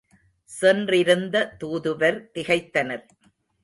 சென்றிருந்த 0.49 1.55
தூதுவர் 1.59 2.19
திகைத்தனர். 2.33 3.05